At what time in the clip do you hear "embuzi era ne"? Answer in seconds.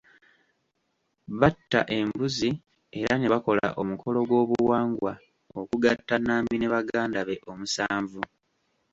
1.97-3.27